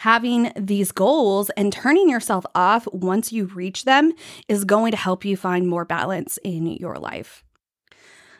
Having 0.00 0.52
these 0.56 0.92
goals 0.92 1.50
and 1.58 1.70
turning 1.70 2.08
yourself 2.08 2.46
off 2.54 2.88
once 2.90 3.34
you 3.34 3.44
reach 3.44 3.84
them 3.84 4.14
is 4.48 4.64
going 4.64 4.92
to 4.92 4.96
help 4.96 5.26
you 5.26 5.36
find 5.36 5.68
more 5.68 5.84
balance 5.84 6.38
in 6.42 6.66
your 6.68 6.96
life. 6.96 7.44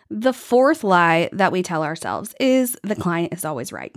The 0.09 0.33
fourth 0.33 0.83
lie 0.83 1.29
that 1.33 1.53
we 1.53 1.63
tell 1.63 1.85
ourselves 1.85 2.35
is 2.41 2.79
the 2.83 2.97
client 2.97 3.35
is 3.35 3.45
always 3.45 3.75
right. 3.75 3.95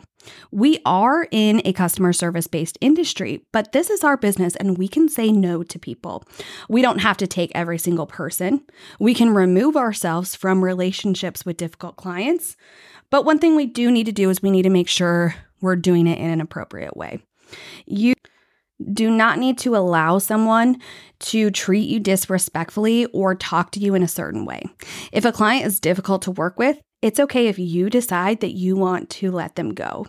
We 0.51 0.79
are 0.85 1.25
in 1.31 1.61
a 1.63 1.71
customer 1.71 2.11
service 2.11 2.47
based 2.47 2.77
industry, 2.81 3.45
but 3.53 3.71
this 3.71 3.89
is 3.89 4.03
our 4.03 4.17
business 4.17 4.57
and 4.57 4.77
we 4.77 4.89
can 4.89 5.07
say 5.07 5.31
no 5.31 5.63
to 5.63 5.79
people. 5.79 6.25
We 6.67 6.81
don't 6.81 6.99
have 6.99 7.15
to 7.15 7.27
take 7.27 7.53
every 7.55 7.77
single 7.77 8.07
person. 8.07 8.65
We 8.99 9.13
can 9.13 9.33
remove 9.33 9.77
ourselves 9.77 10.35
from 10.35 10.65
relationships 10.65 11.45
with 11.45 11.55
difficult 11.55 11.95
clients. 11.95 12.57
But 13.09 13.23
one 13.23 13.39
thing 13.39 13.55
we 13.55 13.67
do 13.67 13.89
need 13.89 14.07
to 14.07 14.11
do 14.11 14.29
is 14.29 14.41
we 14.41 14.51
need 14.51 14.63
to 14.63 14.69
make 14.69 14.89
sure 14.89 15.35
we're 15.61 15.77
doing 15.77 16.07
it 16.07 16.19
in 16.19 16.29
an 16.29 16.41
appropriate 16.41 16.97
way. 16.97 17.21
You 17.85 18.13
do 18.91 19.09
not 19.09 19.39
need 19.39 19.57
to 19.59 19.75
allow 19.75 20.17
someone 20.17 20.77
to 21.19 21.51
treat 21.51 21.89
you 21.89 21.99
disrespectfully 21.99 23.05
or 23.07 23.35
talk 23.35 23.71
to 23.71 23.79
you 23.79 23.95
in 23.95 24.03
a 24.03 24.07
certain 24.07 24.45
way. 24.45 24.63
If 25.11 25.25
a 25.25 25.31
client 25.31 25.65
is 25.65 25.79
difficult 25.79 26.23
to 26.23 26.31
work 26.31 26.57
with, 26.57 26.79
it's 27.01 27.19
okay 27.19 27.47
if 27.47 27.59
you 27.59 27.89
decide 27.89 28.41
that 28.41 28.53
you 28.53 28.75
want 28.75 29.09
to 29.11 29.31
let 29.31 29.55
them 29.55 29.73
go. 29.73 30.07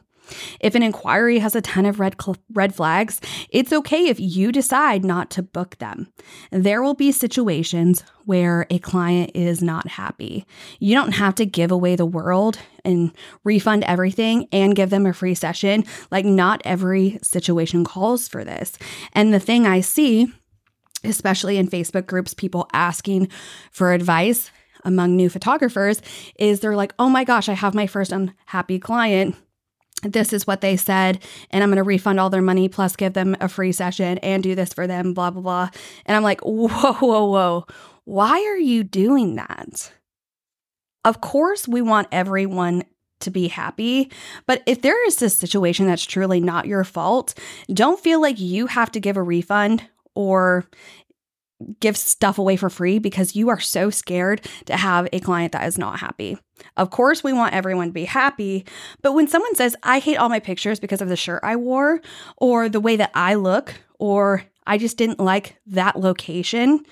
If 0.61 0.75
an 0.75 0.83
inquiry 0.83 1.39
has 1.39 1.55
a 1.55 1.61
ton 1.61 1.87
of 1.87 2.01
red 2.01 2.17
cl- 2.21 2.37
red 2.53 2.75
flags, 2.75 3.21
it's 3.51 3.73
okay 3.73 4.09
if 4.09 4.19
you 4.19 4.53
decide 4.53 5.05
not 5.05 5.31
to 5.33 5.43
book 5.43 5.77
them. 5.79 6.13
There 6.51 6.83
will 6.83 6.95
be 6.95 7.13
situations 7.13 8.05
where 8.25 8.67
a 8.71 8.79
client 8.79 9.33
is 9.35 9.63
not 9.63 9.87
happy. 9.89 10.47
You 10.81 10.95
don't 10.95 11.13
have 11.13 11.35
to 11.37 11.47
give 11.47 11.71
away 11.71 11.97
the 11.97 12.07
world 12.07 12.59
and 12.85 13.13
refund 13.45 13.85
everything 13.85 14.49
and 14.53 14.77
give 14.77 14.91
them 14.91 15.07
a 15.07 15.13
free 15.13 15.35
session. 15.35 15.85
Like 16.11 16.25
not 16.25 16.63
every 16.65 17.19
situation 17.23 17.85
calls 17.85 18.29
for 18.29 18.45
this. 18.45 18.79
And 19.13 19.33
the 19.33 19.41
thing 19.41 19.67
I 19.67 19.81
see 19.81 20.33
especially 21.05 21.59
in 21.59 21.69
Facebook 21.69 22.07
groups, 22.07 22.35
people 22.35 22.67
asking 22.73 23.29
for 23.71 23.93
advice 23.93 24.51
among 24.85 25.17
new 25.17 25.29
photographers 25.29 26.01
is 26.39 26.61
they're 26.61 26.77
like, 26.77 26.95
oh 26.99 27.09
my 27.09 27.25
gosh, 27.25 27.49
I 27.49 27.55
have 27.55 27.75
my 27.75 27.87
first 27.87 28.13
unhappy 28.13 28.79
client 28.79 29.37
this 30.05 30.33
is 30.33 30.47
what 30.47 30.61
they 30.61 30.77
said, 30.77 31.23
and 31.51 31.63
I'm 31.63 31.71
going 31.71 31.77
to 31.77 31.83
refund 31.83 32.21
all 32.21 32.31
their 32.31 32.43
money 32.43 32.69
plus 32.69 32.97
give 32.97 33.15
them 33.15 33.37
a 33.41 33.49
free 33.49 33.73
session 33.73 34.19
and 34.19 34.43
do 34.43 34.55
this 34.55 34.73
for 34.73 34.87
them, 34.87 35.15
blah, 35.15 35.31
blah, 35.31 35.43
blah. 35.43 35.71
And 36.07 36.17
I'm 36.17 36.23
like, 36.23 36.41
whoa, 36.45 36.69
whoa, 36.69 37.25
whoa. 37.25 37.67
Why 38.05 38.45
are 38.45 38.59
you 38.59 38.85
doing 38.85 39.37
that? 39.37 39.93
Of 41.05 41.21
course, 41.21 41.69
we 41.69 41.83
want 41.83 42.09
everyone 42.13 42.85
to 43.21 43.31
be 43.31 43.49
happy. 43.49 44.11
But 44.47 44.63
if 44.67 44.83
there 44.83 45.07
is 45.07 45.21
a 45.21 45.31
situation 45.31 45.87
that's 45.87 46.05
truly 46.05 46.41
not 46.41 46.67
your 46.67 46.85
fault, 46.85 47.35
don't 47.73 48.01
feel 48.01 48.21
like 48.21 48.39
you 48.39 48.67
have 48.67 48.91
to 48.93 49.01
give 49.01 49.17
a 49.17 49.23
refund 49.23 49.87
or 50.15 50.69
give 51.81 51.97
stuff 51.97 52.39
away 52.39 52.57
for 52.57 52.71
free 52.71 52.99
because 52.99 53.37
you 53.37 53.49
are 53.49 53.61
so 53.61 53.91
scared 53.91 54.47
to 54.67 54.77
have 54.77 55.09
a 55.13 55.21
client 55.21 55.53
that 55.53 55.67
is 55.67 55.79
not 55.79 56.01
happy. 56.01 56.39
Of 56.77 56.91
course, 56.91 57.25
we 57.25 57.33
want 57.33 57.55
everyone 57.55 57.89
to 57.89 57.93
be 57.93 58.05
happy, 58.05 58.65
but 59.03 59.13
when 59.13 59.29
someone 59.29 59.55
says, 59.55 59.77
I 59.83 59.99
hate 59.99 60.17
all 60.17 60.29
my 60.29 60.41
pictures 60.41 60.81
because 60.81 61.01
of 61.01 61.09
the 61.09 61.17
shirt 61.17 61.41
I 61.43 61.57
wore, 61.57 62.01
or 62.37 62.69
the 62.69 62.81
way 62.81 62.97
that 62.97 63.11
I 63.15 63.35
look, 63.35 63.75
or 63.99 64.45
I 64.67 64.79
just 64.79 64.97
didn't 64.97 65.21
like 65.21 65.57
that 65.67 65.99
location, 65.99 66.85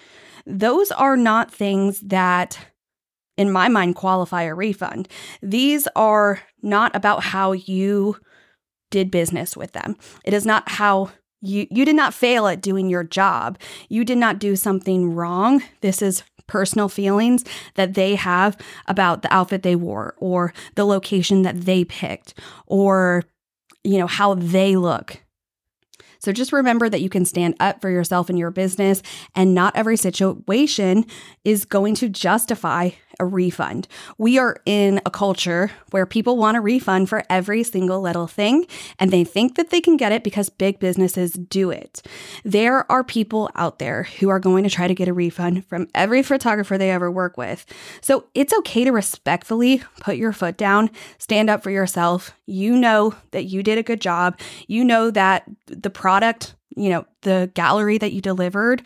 those 0.47 0.91
are 0.91 1.17
not 1.17 1.52
things 1.52 2.00
that, 2.00 2.59
in 3.37 3.52
my 3.52 3.69
mind, 3.69 3.95
qualify 3.95 4.43
a 4.43 4.55
refund. 4.55 5.09
These 5.41 5.88
are 5.95 6.41
not 6.62 6.95
about 6.97 7.23
how 7.23 7.52
you 7.52 8.17
did 8.91 9.11
business 9.11 9.57
with 9.57 9.73
them. 9.73 9.97
It 10.25 10.35
is 10.35 10.45
not 10.45 10.69
how 10.69 11.11
you 11.43 11.67
you 11.71 11.85
did 11.85 11.97
not 11.97 12.15
fail 12.15 12.47
at 12.47 12.63
doing 12.63 12.89
your 12.89 13.05
job. 13.05 13.59
You 13.89 14.05
did 14.05 14.19
not 14.19 14.39
do 14.39 14.57
something 14.57 15.15
wrong. 15.15 15.63
This 15.81 16.01
is 16.01 16.23
personal 16.47 16.89
feelings 16.89 17.45
that 17.75 17.95
they 17.95 18.15
have 18.15 18.57
about 18.87 19.23
the 19.23 19.33
outfit 19.33 19.63
they 19.63 19.77
wore 19.77 20.15
or 20.19 20.53
the 20.75 20.85
location 20.85 21.43
that 21.43 21.63
they 21.63 21.85
picked 21.85 22.35
or 22.67 23.23
you 23.85 23.99
know 23.99 24.07
how 24.07 24.35
they 24.35 24.77
look. 24.77 25.23
So 26.19 26.31
just 26.31 26.53
remember 26.53 26.89
that 26.89 27.01
you 27.01 27.09
can 27.09 27.25
stand 27.25 27.57
up 27.59 27.81
for 27.81 27.91
yourself 27.91 28.31
and 28.31 28.39
your 28.39 28.53
business, 28.53 29.03
and 29.35 29.55
not 29.55 29.75
every 29.75 29.97
situation 29.97 31.05
is 31.45 31.65
going 31.65 31.97
to 31.97 32.09
justify 32.09 32.91
a 33.19 33.25
refund. 33.25 33.88
We 34.19 34.38
are 34.38 34.57
in 34.66 35.00
a 35.07 35.11
culture 35.11 35.71
where 35.90 36.07
people 36.07 36.37
want 36.37 36.57
a 36.57 36.61
refund 36.61 37.09
for 37.09 37.25
every 37.28 37.62
single 37.62 38.00
little 38.00 38.26
thing, 38.26 38.66
and 38.99 39.11
they 39.11 39.25
think 39.25 39.57
that 39.57 39.71
they 39.71 39.81
can 39.81 39.97
get 39.97 40.12
it 40.12 40.25
because 40.25 40.49
big 40.49 40.78
businesses 40.78 41.33
do 41.33 41.71
it. 41.71 42.02
There 42.45 42.90
are 42.90 43.04
people 43.04 43.50
out 43.54 43.78
there 43.78 44.04
who 44.21 44.28
are 44.28 44.40
going 44.40 44.64
to 44.64 44.71
try 44.71 44.88
to 44.88 44.95
get 44.95 45.09
a 45.09 45.12
refund 45.12 45.66
from 45.66 45.88
every 45.95 46.23
photographer 46.23 46.78
they 46.78 46.90
ever 46.90 47.11
work 47.11 47.37
with. 47.37 47.66
So 48.00 48.26
it's 48.35 48.52
okay 48.52 48.85
to 48.85 48.92
respectfully 48.92 49.83
put 50.00 50.16
your 50.16 50.33
foot 50.33 50.57
down, 50.57 50.90
stand 51.19 51.50
up 51.50 51.62
for 51.62 51.71
yourself. 51.71 52.35
You 52.47 52.76
know 52.76 53.14
that 53.31 53.45
you 53.45 53.62
did 53.62 53.78
a 53.78 53.83
good 53.83 54.00
job. 54.00 54.38
You 54.66 54.85
know 54.85 55.11
that 55.11 55.49
the 55.66 55.90
product, 55.90 56.54
you 56.76 56.90
know, 56.90 57.07
the 57.23 57.50
gallery 57.54 57.99
that 57.99 58.12
you 58.12 58.21
delivered 58.21 58.83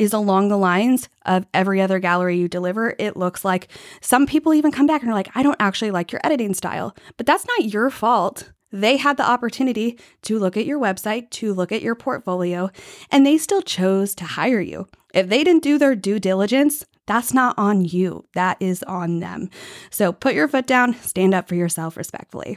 is 0.00 0.14
along 0.14 0.48
the 0.48 0.56
lines 0.56 1.10
of 1.26 1.46
every 1.52 1.78
other 1.78 1.98
gallery 1.98 2.38
you 2.38 2.48
deliver. 2.48 2.94
It 2.98 3.18
looks 3.18 3.44
like 3.44 3.68
some 4.00 4.26
people 4.26 4.54
even 4.54 4.72
come 4.72 4.86
back 4.86 5.02
and 5.02 5.10
are 5.10 5.14
like, 5.14 5.28
I 5.34 5.42
don't 5.42 5.60
actually 5.60 5.90
like 5.90 6.10
your 6.10 6.22
editing 6.24 6.54
style. 6.54 6.96
But 7.18 7.26
that's 7.26 7.46
not 7.46 7.66
your 7.66 7.90
fault. 7.90 8.50
They 8.72 8.96
had 8.96 9.18
the 9.18 9.28
opportunity 9.28 9.98
to 10.22 10.38
look 10.38 10.56
at 10.56 10.64
your 10.64 10.80
website, 10.80 11.28
to 11.30 11.52
look 11.52 11.70
at 11.70 11.82
your 11.82 11.94
portfolio, 11.94 12.70
and 13.10 13.26
they 13.26 13.36
still 13.36 13.60
chose 13.60 14.14
to 14.14 14.24
hire 14.24 14.60
you. 14.60 14.88
If 15.12 15.28
they 15.28 15.44
didn't 15.44 15.64
do 15.64 15.76
their 15.76 15.94
due 15.94 16.18
diligence, 16.18 16.86
that's 17.06 17.34
not 17.34 17.58
on 17.58 17.84
you. 17.84 18.24
That 18.34 18.56
is 18.58 18.82
on 18.84 19.20
them. 19.20 19.50
So 19.90 20.12
put 20.12 20.34
your 20.34 20.48
foot 20.48 20.66
down, 20.66 20.94
stand 20.94 21.34
up 21.34 21.46
for 21.46 21.56
yourself 21.56 21.96
respectfully. 21.96 22.56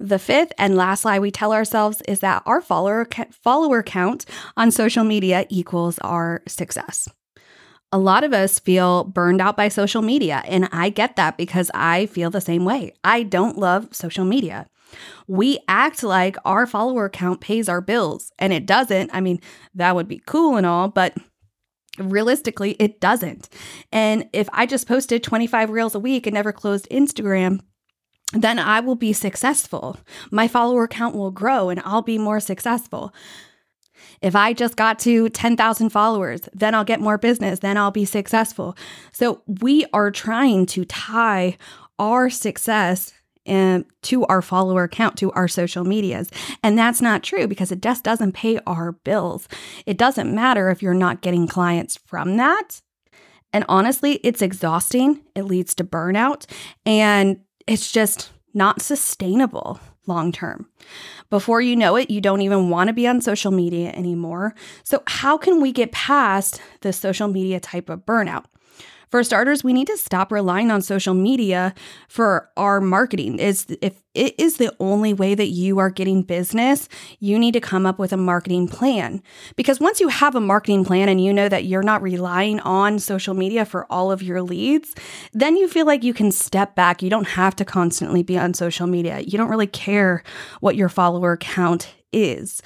The 0.00 0.18
fifth 0.18 0.52
and 0.58 0.76
last 0.76 1.04
lie 1.04 1.18
we 1.18 1.30
tell 1.30 1.52
ourselves 1.52 2.02
is 2.08 2.20
that 2.20 2.42
our 2.46 2.60
follower 2.60 3.06
follower 3.30 3.82
count 3.82 4.26
on 4.56 4.70
social 4.70 5.04
media 5.04 5.46
equals 5.48 5.98
our 6.00 6.42
success. 6.48 7.08
A 7.92 7.98
lot 7.98 8.24
of 8.24 8.32
us 8.32 8.58
feel 8.58 9.04
burned 9.04 9.40
out 9.40 9.56
by 9.56 9.68
social 9.68 10.02
media, 10.02 10.42
and 10.46 10.68
I 10.72 10.88
get 10.88 11.14
that 11.14 11.36
because 11.36 11.70
I 11.74 12.06
feel 12.06 12.28
the 12.28 12.40
same 12.40 12.64
way. 12.64 12.92
I 13.04 13.22
don't 13.22 13.56
love 13.56 13.88
social 13.92 14.24
media. 14.24 14.66
We 15.28 15.60
act 15.68 16.02
like 16.02 16.36
our 16.44 16.66
follower 16.66 17.08
count 17.08 17.40
pays 17.40 17.68
our 17.68 17.80
bills, 17.80 18.32
and 18.38 18.52
it 18.52 18.66
doesn't. 18.66 19.10
I 19.12 19.20
mean, 19.20 19.40
that 19.76 19.94
would 19.94 20.08
be 20.08 20.20
cool 20.26 20.56
and 20.56 20.66
all, 20.66 20.88
but 20.88 21.16
realistically, 21.98 22.72
it 22.80 23.00
doesn't. 23.00 23.48
And 23.92 24.28
if 24.32 24.48
I 24.52 24.66
just 24.66 24.88
posted 24.88 25.22
25 25.22 25.70
reels 25.70 25.94
a 25.94 26.00
week 26.00 26.26
and 26.26 26.34
never 26.34 26.52
closed 26.52 26.88
Instagram, 26.90 27.60
then 28.34 28.58
I 28.58 28.80
will 28.80 28.96
be 28.96 29.12
successful. 29.12 29.98
My 30.30 30.48
follower 30.48 30.88
count 30.88 31.14
will 31.14 31.30
grow 31.30 31.68
and 31.68 31.80
I'll 31.84 32.02
be 32.02 32.18
more 32.18 32.40
successful. 32.40 33.14
If 34.20 34.34
I 34.34 34.52
just 34.52 34.76
got 34.76 34.98
to 35.00 35.28
10,000 35.28 35.90
followers, 35.90 36.48
then 36.52 36.74
I'll 36.74 36.84
get 36.84 37.00
more 37.00 37.18
business, 37.18 37.60
then 37.60 37.76
I'll 37.76 37.90
be 37.90 38.04
successful. 38.04 38.76
So 39.12 39.42
we 39.46 39.86
are 39.92 40.10
trying 40.10 40.66
to 40.66 40.84
tie 40.84 41.56
our 41.98 42.30
success 42.30 43.12
um, 43.46 43.84
to 44.02 44.24
our 44.24 44.40
follower 44.40 44.88
count, 44.88 45.18
to 45.18 45.30
our 45.32 45.48
social 45.48 45.84
medias. 45.84 46.30
And 46.62 46.78
that's 46.78 47.02
not 47.02 47.22
true 47.22 47.46
because 47.46 47.70
it 47.70 47.82
just 47.82 48.02
doesn't 48.02 48.32
pay 48.32 48.58
our 48.66 48.92
bills. 48.92 49.48
It 49.84 49.98
doesn't 49.98 50.34
matter 50.34 50.70
if 50.70 50.82
you're 50.82 50.94
not 50.94 51.20
getting 51.20 51.46
clients 51.46 51.98
from 52.06 52.38
that. 52.38 52.80
And 53.52 53.64
honestly, 53.68 54.14
it's 54.24 54.42
exhausting. 54.42 55.20
It 55.34 55.42
leads 55.42 55.74
to 55.76 55.84
burnout. 55.84 56.50
And 56.86 57.40
it's 57.66 57.90
just 57.90 58.30
not 58.52 58.82
sustainable 58.82 59.80
long 60.06 60.32
term. 60.32 60.68
Before 61.30 61.60
you 61.60 61.76
know 61.76 61.96
it, 61.96 62.10
you 62.10 62.20
don't 62.20 62.42
even 62.42 62.70
want 62.70 62.88
to 62.88 62.92
be 62.94 63.06
on 63.06 63.20
social 63.20 63.50
media 63.50 63.90
anymore. 63.90 64.54
So, 64.82 65.02
how 65.06 65.38
can 65.38 65.60
we 65.60 65.72
get 65.72 65.92
past 65.92 66.60
the 66.82 66.92
social 66.92 67.28
media 67.28 67.60
type 67.60 67.88
of 67.88 68.06
burnout? 68.06 68.44
For 69.14 69.22
starters, 69.22 69.62
we 69.62 69.72
need 69.72 69.86
to 69.86 69.96
stop 69.96 70.32
relying 70.32 70.72
on 70.72 70.82
social 70.82 71.14
media 71.14 71.72
for 72.08 72.50
our 72.56 72.80
marketing. 72.80 73.38
Is 73.38 73.64
if 73.80 74.02
it 74.12 74.34
is 74.40 74.56
the 74.56 74.74
only 74.80 75.14
way 75.14 75.36
that 75.36 75.50
you 75.50 75.78
are 75.78 75.88
getting 75.88 76.22
business, 76.22 76.88
you 77.20 77.38
need 77.38 77.52
to 77.52 77.60
come 77.60 77.86
up 77.86 77.96
with 77.96 78.12
a 78.12 78.16
marketing 78.16 78.66
plan. 78.66 79.22
Because 79.54 79.78
once 79.78 80.00
you 80.00 80.08
have 80.08 80.34
a 80.34 80.40
marketing 80.40 80.84
plan 80.84 81.08
and 81.08 81.22
you 81.22 81.32
know 81.32 81.48
that 81.48 81.64
you're 81.64 81.80
not 81.80 82.02
relying 82.02 82.58
on 82.58 82.98
social 82.98 83.34
media 83.34 83.64
for 83.64 83.86
all 83.88 84.10
of 84.10 84.20
your 84.20 84.42
leads, 84.42 84.96
then 85.32 85.56
you 85.56 85.68
feel 85.68 85.86
like 85.86 86.02
you 86.02 86.12
can 86.12 86.32
step 86.32 86.74
back. 86.74 87.00
You 87.00 87.08
don't 87.08 87.28
have 87.28 87.54
to 87.54 87.64
constantly 87.64 88.24
be 88.24 88.36
on 88.36 88.52
social 88.52 88.88
media. 88.88 89.20
You 89.20 89.38
don't 89.38 89.48
really 89.48 89.68
care 89.68 90.24
what 90.58 90.74
your 90.74 90.88
follower 90.88 91.36
count 91.36 91.94
is. 92.12 92.62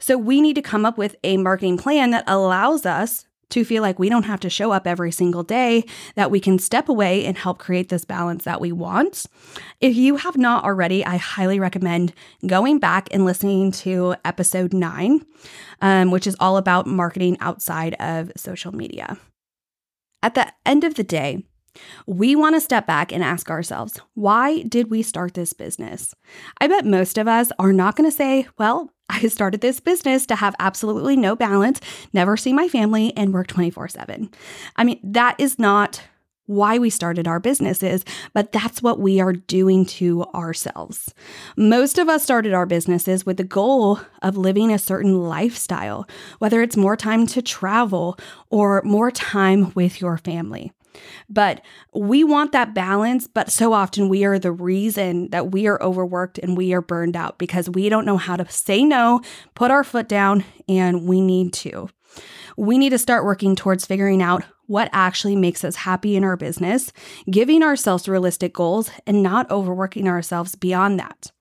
So 0.00 0.18
we 0.18 0.40
need 0.40 0.54
to 0.54 0.62
come 0.62 0.84
up 0.84 0.98
with 0.98 1.14
a 1.22 1.36
marketing 1.36 1.78
plan 1.78 2.10
that 2.10 2.24
allows 2.26 2.86
us 2.86 3.24
to 3.52 3.64
feel 3.64 3.82
like 3.82 3.98
we 3.98 4.08
don't 4.08 4.24
have 4.24 4.40
to 4.40 4.50
show 4.50 4.72
up 4.72 4.86
every 4.86 5.12
single 5.12 5.42
day, 5.42 5.84
that 6.14 6.30
we 6.30 6.40
can 6.40 6.58
step 6.58 6.88
away 6.88 7.24
and 7.24 7.38
help 7.38 7.58
create 7.58 7.88
this 7.88 8.04
balance 8.04 8.44
that 8.44 8.60
we 8.60 8.72
want. 8.72 9.24
If 9.80 9.96
you 9.96 10.16
have 10.16 10.36
not 10.36 10.64
already, 10.64 11.04
I 11.04 11.16
highly 11.16 11.58
recommend 11.58 12.12
going 12.46 12.78
back 12.78 13.08
and 13.12 13.24
listening 13.24 13.72
to 13.72 14.16
episode 14.24 14.72
nine, 14.72 15.24
um, 15.80 16.10
which 16.10 16.26
is 16.26 16.36
all 16.40 16.56
about 16.56 16.86
marketing 16.86 17.36
outside 17.40 17.94
of 17.94 18.32
social 18.36 18.72
media. 18.72 19.16
At 20.22 20.34
the 20.34 20.52
end 20.64 20.84
of 20.84 20.94
the 20.94 21.04
day, 21.04 21.44
we 22.06 22.36
want 22.36 22.54
to 22.54 22.60
step 22.60 22.86
back 22.86 23.12
and 23.12 23.24
ask 23.24 23.50
ourselves, 23.50 23.98
why 24.14 24.62
did 24.62 24.90
we 24.90 25.02
start 25.02 25.34
this 25.34 25.52
business? 25.52 26.14
I 26.60 26.68
bet 26.68 26.84
most 26.84 27.18
of 27.18 27.26
us 27.26 27.50
are 27.58 27.72
not 27.72 27.96
going 27.96 28.08
to 28.08 28.16
say, 28.16 28.46
well, 28.58 28.91
I 29.08 29.28
started 29.28 29.60
this 29.60 29.80
business 29.80 30.26
to 30.26 30.36
have 30.36 30.54
absolutely 30.58 31.16
no 31.16 31.36
balance, 31.36 31.80
never 32.12 32.36
see 32.36 32.52
my 32.52 32.68
family, 32.68 33.12
and 33.16 33.32
work 33.32 33.46
24 33.46 33.88
7. 33.88 34.30
I 34.76 34.84
mean, 34.84 35.00
that 35.02 35.36
is 35.38 35.58
not 35.58 36.02
why 36.46 36.78
we 36.78 36.90
started 36.90 37.28
our 37.28 37.40
businesses, 37.40 38.04
but 38.34 38.52
that's 38.52 38.82
what 38.82 38.98
we 38.98 39.20
are 39.20 39.32
doing 39.32 39.86
to 39.86 40.24
ourselves. 40.34 41.14
Most 41.56 41.98
of 41.98 42.08
us 42.08 42.22
started 42.22 42.52
our 42.52 42.66
businesses 42.66 43.24
with 43.24 43.36
the 43.36 43.44
goal 43.44 44.00
of 44.22 44.36
living 44.36 44.72
a 44.72 44.78
certain 44.78 45.22
lifestyle, 45.22 46.06
whether 46.38 46.62
it's 46.62 46.76
more 46.76 46.96
time 46.96 47.26
to 47.28 47.42
travel 47.42 48.18
or 48.50 48.82
more 48.84 49.10
time 49.10 49.72
with 49.74 50.00
your 50.00 50.18
family. 50.18 50.72
But 51.28 51.62
we 51.94 52.24
want 52.24 52.52
that 52.52 52.74
balance, 52.74 53.26
but 53.26 53.50
so 53.50 53.72
often 53.72 54.08
we 54.08 54.24
are 54.24 54.38
the 54.38 54.52
reason 54.52 55.28
that 55.30 55.52
we 55.52 55.66
are 55.66 55.82
overworked 55.82 56.38
and 56.38 56.56
we 56.56 56.72
are 56.72 56.82
burned 56.82 57.16
out 57.16 57.38
because 57.38 57.70
we 57.70 57.88
don't 57.88 58.06
know 58.06 58.16
how 58.16 58.36
to 58.36 58.50
say 58.50 58.84
no, 58.84 59.20
put 59.54 59.70
our 59.70 59.84
foot 59.84 60.08
down, 60.08 60.44
and 60.68 61.06
we 61.06 61.20
need 61.20 61.52
to. 61.54 61.88
We 62.56 62.78
need 62.78 62.90
to 62.90 62.98
start 62.98 63.24
working 63.24 63.56
towards 63.56 63.86
figuring 63.86 64.22
out 64.22 64.44
what 64.66 64.90
actually 64.92 65.36
makes 65.36 65.64
us 65.64 65.76
happy 65.76 66.16
in 66.16 66.24
our 66.24 66.36
business, 66.36 66.92
giving 67.30 67.62
ourselves 67.62 68.08
realistic 68.08 68.54
goals, 68.54 68.90
and 69.06 69.22
not 69.22 69.50
overworking 69.50 70.08
ourselves 70.08 70.54
beyond 70.54 70.98
that. 70.98 71.32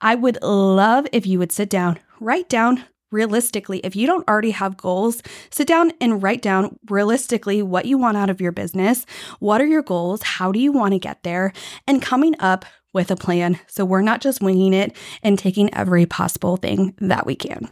I 0.00 0.14
would 0.14 0.38
love 0.42 1.06
if 1.12 1.26
you 1.26 1.38
would 1.38 1.52
sit 1.52 1.70
down, 1.70 1.98
write 2.20 2.48
down 2.48 2.84
realistically, 3.10 3.80
if 3.80 3.96
you 3.96 4.06
don't 4.06 4.28
already 4.28 4.50
have 4.50 4.76
goals, 4.76 5.22
sit 5.50 5.66
down 5.66 5.92
and 6.00 6.22
write 6.22 6.42
down 6.42 6.78
realistically 6.88 7.62
what 7.62 7.86
you 7.86 7.98
want 7.98 8.16
out 8.16 8.30
of 8.30 8.40
your 8.40 8.52
business. 8.52 9.06
What 9.38 9.60
are 9.60 9.66
your 9.66 9.82
goals? 9.82 10.22
How 10.22 10.52
do 10.52 10.58
you 10.58 10.72
want 10.72 10.92
to 10.92 10.98
get 10.98 11.22
there? 11.22 11.52
And 11.86 12.02
coming 12.02 12.34
up 12.38 12.64
with 12.94 13.10
a 13.10 13.16
plan 13.16 13.60
so 13.66 13.84
we're 13.84 14.02
not 14.02 14.20
just 14.20 14.40
winging 14.40 14.72
it 14.72 14.96
and 15.22 15.38
taking 15.38 15.72
every 15.74 16.06
possible 16.06 16.56
thing 16.56 16.94
that 16.98 17.26
we 17.26 17.34
can. 17.34 17.68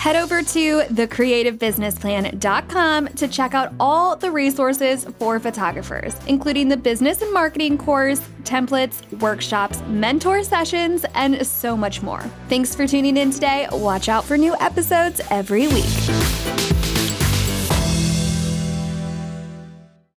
Head 0.00 0.16
over 0.16 0.42
to 0.42 0.80
thecreativebusinessplan.com 0.80 3.08
to 3.08 3.28
check 3.28 3.52
out 3.52 3.74
all 3.78 4.16
the 4.16 4.30
resources 4.30 5.04
for 5.18 5.38
photographers, 5.38 6.16
including 6.26 6.70
the 6.70 6.78
business 6.78 7.20
and 7.20 7.30
marketing 7.34 7.76
course, 7.76 8.22
templates, 8.44 9.02
workshops, 9.20 9.82
mentor 9.88 10.42
sessions, 10.42 11.04
and 11.14 11.46
so 11.46 11.76
much 11.76 12.00
more. 12.00 12.22
Thanks 12.48 12.74
for 12.74 12.86
tuning 12.86 13.18
in 13.18 13.30
today. 13.30 13.68
Watch 13.72 14.08
out 14.08 14.24
for 14.24 14.38
new 14.38 14.56
episodes 14.58 15.20
every 15.30 15.68
week. 15.68 15.84